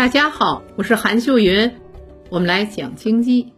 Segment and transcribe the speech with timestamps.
[0.00, 1.72] 大家好，我是韩秀云，
[2.30, 3.52] 我们来讲经济。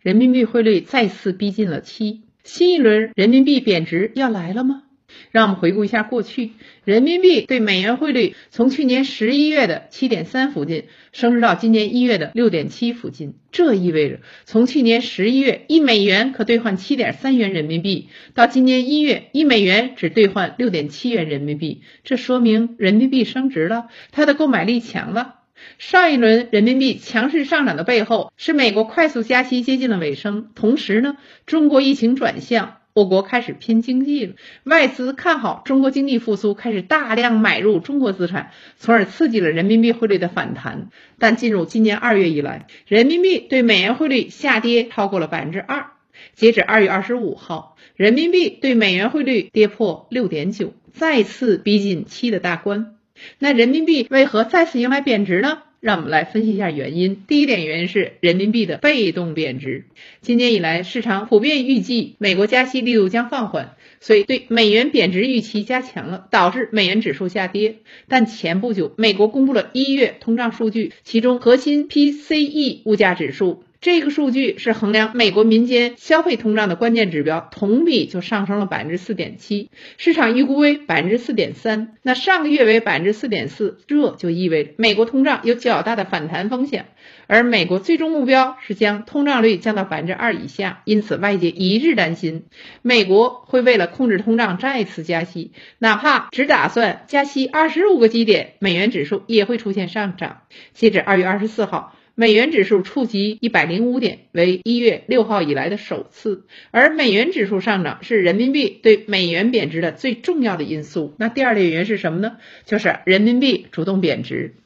[0.00, 4.84] 人民币汇率再次逼近了七，新一轮人民币贬值要来了吗？
[5.32, 6.52] 让我们回顾一下过去，
[6.84, 13.34] 人民币对美元汇率从去年十一月的七点三附近升值到今年一月的六点七附近。
[13.50, 21.82] 这意味着，从去年十一月一美元可兑换七点三元人民币，到今年一月一美元只兑换六点七元人民币。
[22.04, 25.34] 这说明人民币升值了，它的购买力强了。
[25.78, 34.34] 上一轮人民币强势上涨的背后，是美国快速加息接近了尾声，同时呢，中国疫情转向，我国开始拼经济了，
[34.64, 40.88] 外资看好中国经济复苏，开始大量买入中国资产，从而刺激了人民币汇率的反弹。
[41.18, 45.92] 但进入今年二月以来，人民币对美元汇率下跌超过了百分之二。
[46.34, 52.97] 截止二月二十五号，人民币对美元汇率跌破六点九，再次逼近七的大关。
[53.38, 55.62] 那人民币为何再次迎来贬值呢？
[55.80, 57.22] 让我们来分析一下原因。
[57.28, 59.84] 第一点原因是人民币的被动贬值。
[60.20, 67.76] 今年以来，市场普遍预计美国加息力度将放缓，所以对美元贬值预期加强了，导致美元指数下跌。
[68.08, 73.62] 但前不久，美国公布了一月通胀数据，其中核心 PCE 物价指数。
[73.80, 81.94] 这个数据是衡量美国民间消费通胀的关键指标，同比就上升了百分之四点七，市场预估为百分之四点三。
[82.02, 86.86] 那上个月为百分之四点四，这就意味着美国通胀有较大的反弹风险。
[87.28, 92.46] 而美国最终目标是将通胀率降到百分之二以下，因此外界一致担心
[92.82, 100.40] 美国会为了控制通胀再次加息，哪怕只打算加息二十五个基点，美元指数也会出现上涨。
[100.72, 101.94] 截止二月二十四号。
[102.20, 106.46] 美元指数触及一百零五点，为一月六号以来的首次。
[106.72, 111.14] 而美元指数上涨是人民币对美元贬值的最重要的因素。
[111.16, 112.38] 那第二类原因是什么呢？
[112.64, 114.56] 就是人民币主动贬值。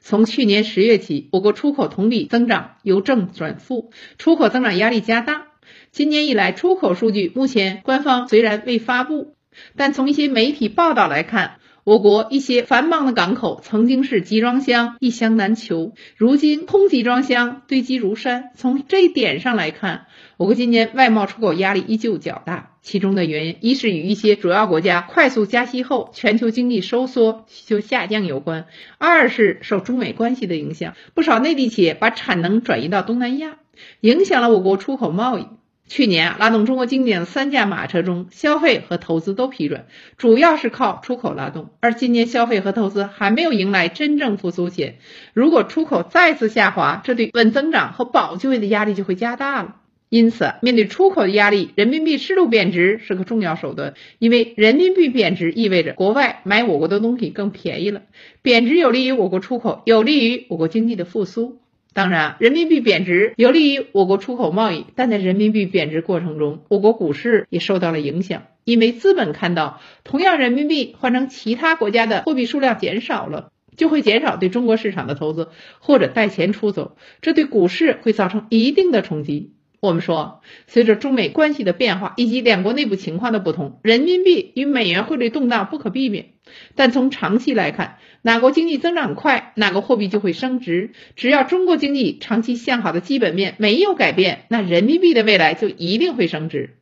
[0.00, 5.48] 从去年十月起，我国出口同比增长由正转负，出口增长压力加大。
[5.90, 9.34] 今年以来，出口数据目前官方虽然未发布，
[9.76, 11.58] 但从一些媒体报道来看。
[11.84, 18.52] 我国一些繁忙的港口曾经是集装箱一箱难求，如今空集装箱堆积如山。
[18.54, 20.06] 从这一点上来看，
[20.36, 22.70] 我国今年外贸出口压力依旧较大。
[22.82, 28.66] 其中的原因，一是与一些主要国家快速加息后全球经济收缩需求下降有关；
[28.98, 33.56] 二是受中美关系的影响，不少内地企业把产能转移到东南亚，
[34.00, 35.48] 影响了我国出口贸易。
[35.88, 39.84] 去年拉动中国经济的三驾马车中，消费和投资都疲软，
[40.16, 41.68] 主要是靠出口拉动。
[41.80, 44.96] 而今年消费和投资还没有迎来真正复苏前，
[45.34, 49.76] 如果出口再次下滑，这对稳增长和保就业的压力就会加大了。
[50.08, 53.94] 因此，面对出口的压力，人民币适度贬值是个重要手段。
[54.18, 58.02] 因为人民币贬值意味着国外买我国的东西更便宜了，
[58.42, 61.61] 贬值有利于我国出口，有利于我国经济的复苏。
[61.94, 68.44] 当然，人民币贬值有利于我国出口贸易，但在人民币贬值过程中，我国股市也受到了影响。
[68.64, 75.48] 因为资本看到同样人民币换成其他国家的货币数量减少了，就会减少对中国市场的投资
[75.80, 79.52] 或者带钱出走，这对股市会造成一定的冲击。
[79.80, 86.31] 我们说，随着中美关系的变化以及两国内部情况的不同，人民币与美元汇率动荡不可避免。
[86.74, 90.92] 但从长期来看，哪国经济增长快，哪个货币就会升值。
[91.16, 96.76] 只要中国经济长期向好的基本面没有改变，那人民币的未来就一定会升值。